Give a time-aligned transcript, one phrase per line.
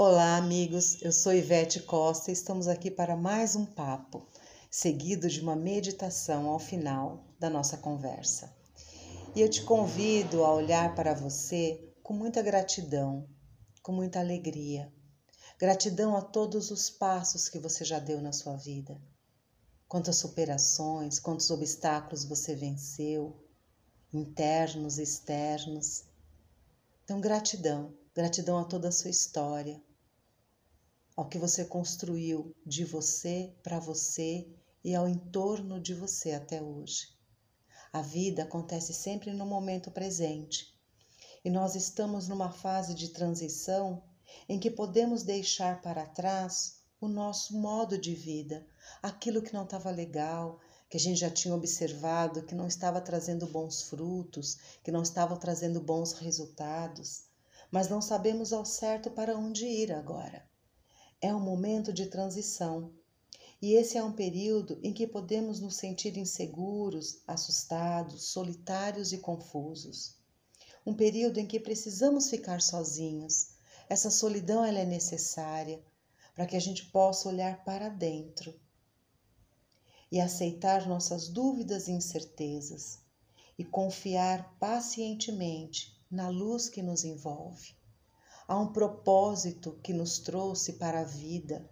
[0.00, 1.02] Olá, amigos.
[1.02, 4.24] Eu sou Ivete Costa e estamos aqui para mais um papo,
[4.70, 8.56] seguido de uma meditação ao final da nossa conversa.
[9.34, 13.28] E eu te convido a olhar para você com muita gratidão,
[13.82, 14.88] com muita alegria.
[15.58, 18.96] Gratidão a todos os passos que você já deu na sua vida.
[19.88, 23.36] Quantas superações, quantos obstáculos você venceu,
[24.14, 26.04] internos e externos.
[27.02, 29.82] Então, gratidão, gratidão a toda a sua história,
[31.18, 34.48] ao que você construiu de você para você
[34.84, 37.08] e ao entorno de você até hoje.
[37.92, 40.72] A vida acontece sempre no momento presente
[41.44, 44.00] e nós estamos numa fase de transição
[44.48, 48.64] em que podemos deixar para trás o nosso modo de vida,
[49.02, 53.44] aquilo que não estava legal, que a gente já tinha observado que não estava trazendo
[53.44, 57.24] bons frutos, que não estava trazendo bons resultados,
[57.72, 60.48] mas não sabemos ao certo para onde ir agora.
[61.20, 62.92] É um momento de transição.
[63.60, 70.14] E esse é um período em que podemos nos sentir inseguros, assustados, solitários e confusos.
[70.86, 73.48] Um período em que precisamos ficar sozinhos.
[73.88, 75.82] Essa solidão ela é necessária
[76.36, 78.54] para que a gente possa olhar para dentro
[80.12, 83.00] e aceitar nossas dúvidas e incertezas
[83.58, 87.77] e confiar pacientemente na luz que nos envolve.
[88.48, 91.68] Há um propósito que nos trouxe para a vida,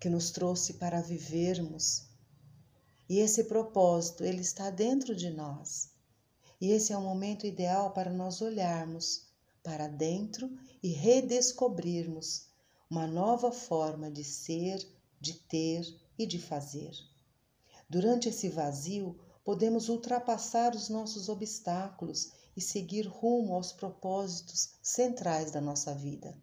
[0.00, 2.08] que nos trouxe para vivermos.
[3.08, 5.92] E esse propósito, ele está dentro de nós.
[6.60, 9.28] E esse é o momento ideal para nós olharmos
[9.62, 10.50] para dentro
[10.82, 12.48] e redescobrirmos
[12.90, 14.84] uma nova forma de ser,
[15.20, 15.86] de ter
[16.18, 16.92] e de fazer.
[17.88, 25.60] Durante esse vazio, podemos ultrapassar os nossos obstáculos e seguir rumo aos propósitos centrais da
[25.60, 26.36] nossa vida.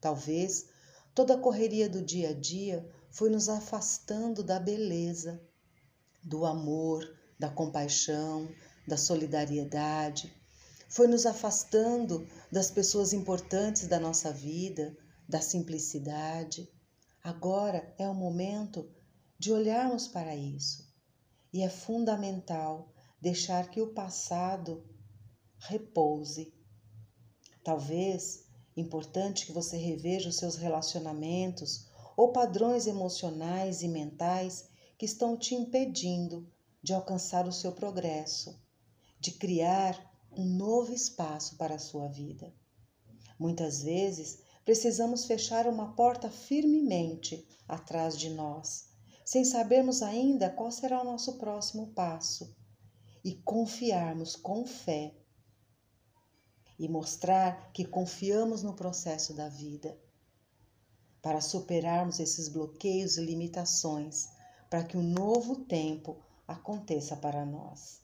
[0.00, 0.68] Talvez
[1.14, 5.40] toda a correria do dia a dia foi nos afastando da beleza,
[6.22, 7.04] do amor,
[7.38, 8.48] da compaixão,
[8.86, 10.32] da solidariedade,
[10.90, 14.96] foi nos afastando das pessoas importantes da nossa vida,
[15.28, 16.68] da simplicidade.
[17.22, 18.90] Agora é o momento
[19.38, 20.90] de olharmos para isso
[21.52, 24.84] e é fundamental deixar que o passado
[25.60, 26.52] repouse.
[27.62, 35.36] Talvez importante que você reveja os seus relacionamentos ou padrões emocionais e mentais que estão
[35.36, 36.50] te impedindo
[36.82, 38.58] de alcançar o seu progresso,
[39.18, 42.54] de criar um novo espaço para a sua vida.
[43.38, 48.90] Muitas vezes precisamos fechar uma porta firmemente atrás de nós,
[49.24, 52.56] sem sabermos ainda qual será o nosso próximo passo,
[53.22, 55.19] e confiarmos com fé
[56.80, 60.00] e mostrar que confiamos no processo da vida,
[61.20, 64.30] para superarmos esses bloqueios e limitações,
[64.70, 66.16] para que um novo tempo
[66.48, 68.00] aconteça para nós.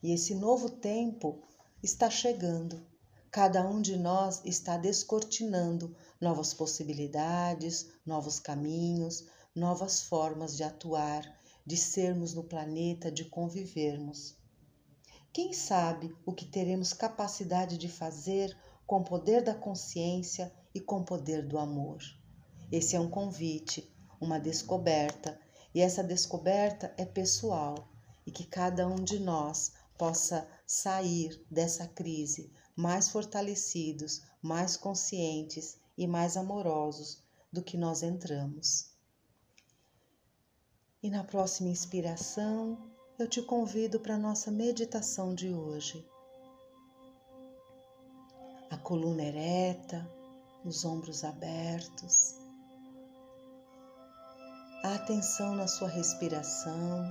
[0.00, 1.42] E esse novo tempo
[1.82, 2.86] está chegando.
[3.32, 11.24] Cada um de nós está descortinando novas possibilidades, novos caminhos, novas formas de atuar,
[11.66, 14.39] de sermos no planeta, de convivermos.
[15.32, 21.00] Quem sabe o que teremos capacidade de fazer com o poder da consciência e com
[21.00, 21.98] o poder do amor?
[22.72, 23.88] Esse é um convite,
[24.20, 25.40] uma descoberta,
[25.72, 27.88] e essa descoberta é pessoal
[28.26, 36.06] e que cada um de nós possa sair dessa crise mais fortalecidos, mais conscientes e
[36.08, 38.90] mais amorosos do que nós entramos.
[41.02, 42.89] E na próxima inspiração,
[43.22, 46.08] eu te convido para a nossa meditação de hoje.
[48.70, 50.10] A coluna ereta,
[50.64, 52.36] os ombros abertos,
[54.82, 57.04] a atenção na sua respiração,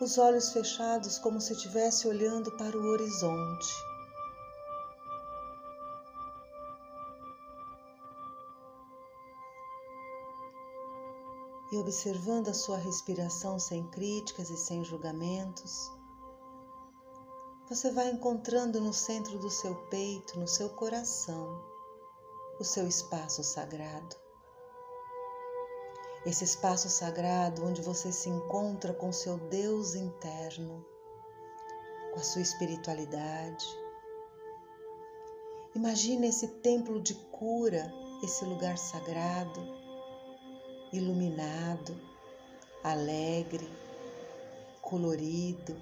[0.00, 3.91] os olhos fechados como se estivesse olhando para o horizonte.
[11.72, 15.90] E observando a sua respiração sem críticas e sem julgamentos,
[17.66, 21.64] você vai encontrando no centro do seu peito, no seu coração,
[22.60, 24.14] o seu espaço sagrado.
[26.26, 30.84] Esse espaço sagrado onde você se encontra com seu Deus interno,
[32.12, 33.66] com a sua espiritualidade.
[35.74, 37.90] Imagine esse templo de cura,
[38.22, 39.81] esse lugar sagrado
[40.92, 41.98] iluminado,
[42.84, 43.68] alegre,
[44.82, 45.74] colorido,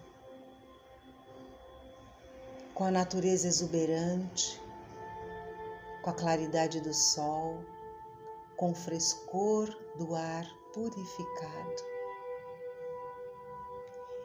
[2.75, 4.61] com a natureza exuberante,
[6.03, 7.65] com a claridade do sol,
[8.57, 11.83] com o frescor do ar purificado.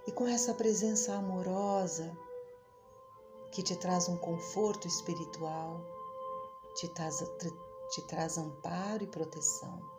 [0.07, 2.15] E com essa presença amorosa
[3.51, 5.81] que te traz um conforto espiritual,
[6.75, 7.23] te traz,
[7.89, 9.94] te traz amparo e proteção.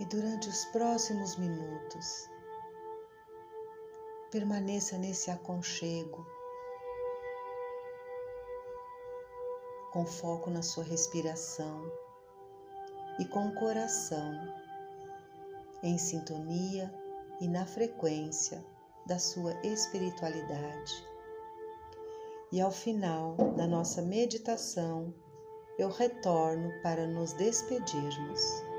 [0.00, 2.26] E durante os próximos minutos,
[4.30, 6.26] permaneça nesse aconchego,
[9.92, 11.84] com foco na sua respiração
[13.18, 14.32] e com o coração
[15.82, 16.90] em sintonia
[17.38, 18.64] e na frequência
[19.04, 21.06] da sua espiritualidade.
[22.50, 25.12] E ao final da nossa meditação,
[25.78, 28.69] eu retorno para nos despedirmos.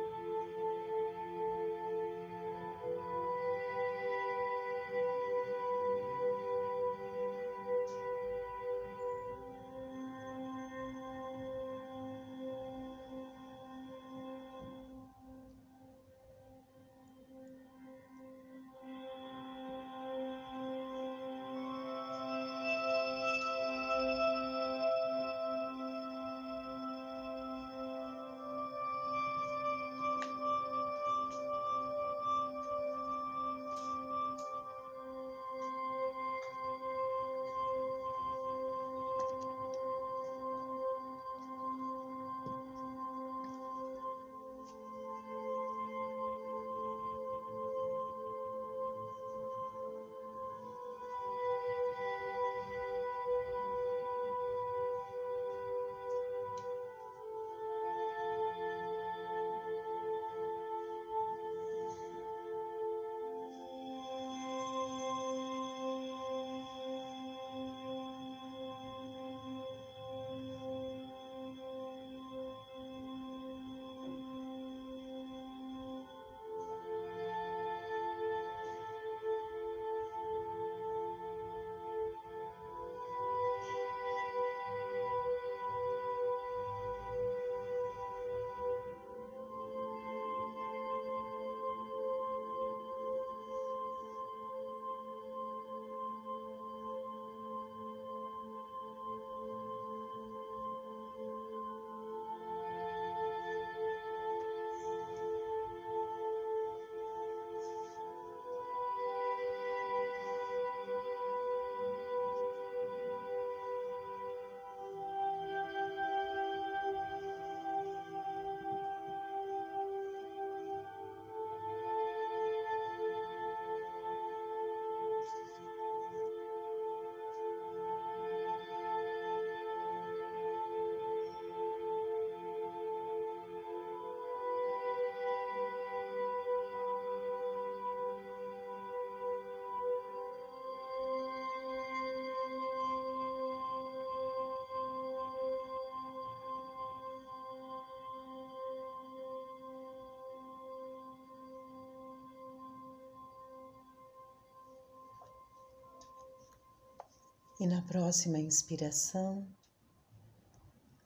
[157.62, 159.48] E na próxima inspiração,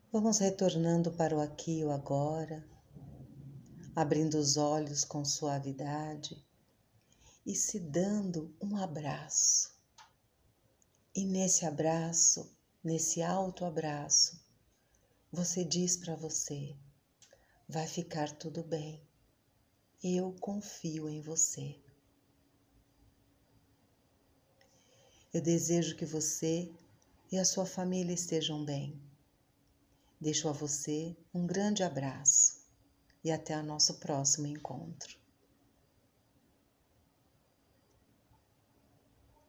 [0.10, 2.66] vamos retornando para o aqui e o agora,
[3.94, 6.42] abrindo os olhos com suavidade
[7.46, 9.78] e se dando um abraço.
[11.14, 12.50] E nesse abraço,
[12.82, 14.42] nesse alto abraço,
[15.30, 16.74] você diz para você:
[17.68, 19.06] vai ficar tudo bem,
[20.02, 21.85] eu confio em você.
[25.36, 26.72] Eu desejo que você
[27.30, 28.98] e a sua família estejam bem.
[30.18, 32.62] Deixo a você um grande abraço
[33.22, 35.25] e até o nosso próximo encontro.